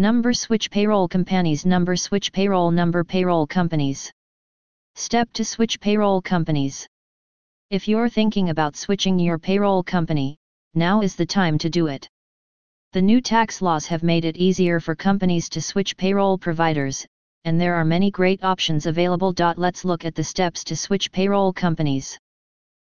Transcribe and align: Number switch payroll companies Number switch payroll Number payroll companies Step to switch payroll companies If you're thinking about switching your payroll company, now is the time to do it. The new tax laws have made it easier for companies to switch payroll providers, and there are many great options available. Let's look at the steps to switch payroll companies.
Number 0.00 0.32
switch 0.32 0.70
payroll 0.70 1.08
companies 1.08 1.66
Number 1.66 1.96
switch 1.96 2.32
payroll 2.32 2.70
Number 2.70 3.02
payroll 3.02 3.48
companies 3.48 4.12
Step 4.94 5.28
to 5.32 5.44
switch 5.44 5.80
payroll 5.80 6.22
companies 6.22 6.86
If 7.70 7.88
you're 7.88 8.08
thinking 8.08 8.50
about 8.50 8.76
switching 8.76 9.18
your 9.18 9.40
payroll 9.40 9.82
company, 9.82 10.38
now 10.72 11.00
is 11.00 11.16
the 11.16 11.26
time 11.26 11.58
to 11.58 11.68
do 11.68 11.88
it. 11.88 12.08
The 12.92 13.02
new 13.02 13.20
tax 13.20 13.60
laws 13.60 13.88
have 13.88 14.04
made 14.04 14.24
it 14.24 14.36
easier 14.36 14.78
for 14.78 14.94
companies 14.94 15.48
to 15.48 15.60
switch 15.60 15.96
payroll 15.96 16.38
providers, 16.38 17.04
and 17.44 17.60
there 17.60 17.74
are 17.74 17.84
many 17.84 18.12
great 18.12 18.44
options 18.44 18.86
available. 18.86 19.34
Let's 19.56 19.84
look 19.84 20.04
at 20.04 20.14
the 20.14 20.22
steps 20.22 20.62
to 20.64 20.76
switch 20.76 21.10
payroll 21.10 21.52
companies. 21.52 22.16